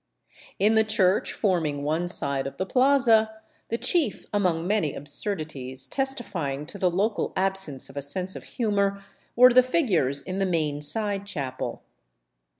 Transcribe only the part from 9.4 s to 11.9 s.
the figures in the main side chapel.